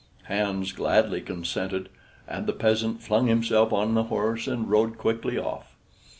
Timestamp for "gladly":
0.71-1.21